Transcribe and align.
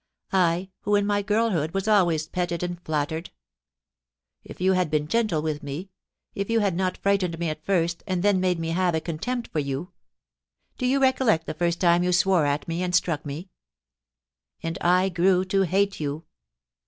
I, 0.33 0.71
who 0.79 0.95
in 0.95 1.05
my 1.05 1.21
girlhood 1.21 1.75
was 1.75 1.87
always 1.87 2.27
petted 2.27 2.63
and 2.63 2.81
flattered?... 2.81 3.29
If 4.43 4.59
you 4.59 4.73
had 4.73 4.89
been 4.89 5.07
gentle 5.07 5.43
with 5.43 5.61
me— 5.61 5.91
if 6.33 6.49
you 6.49 6.59
had 6.59 6.75
not 6.75 6.97
frightened 6.97 7.37
me 7.37 7.51
at 7.51 7.63
first 7.63 8.01
and 8.07 8.23
then 8.23 8.39
made 8.39 8.57
me 8.57 8.69
have 8.69 8.95
a 8.95 8.99
con 8.99 9.19
tempt 9.19 9.51
for 9.51 9.59
you 9.59 9.91
Do 10.79 10.87
you 10.87 10.99
recollect 10.99 11.45
the 11.45 11.53
first 11.53 11.79
time 11.79 12.01
you 12.01 12.13
swore 12.13 12.47
at 12.47 12.67
me 12.67 12.81
and 12.81 12.95
struck 12.95 13.27
me?... 13.27 13.51
And 14.63 14.79
I 14.81 15.09
grew 15.09 15.45
to 15.45 15.61
hate 15.67 15.99
you. 15.99 16.25